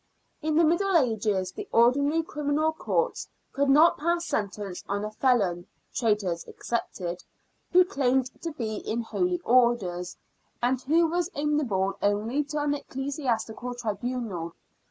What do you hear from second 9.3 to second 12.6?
Orders, and who was amenable only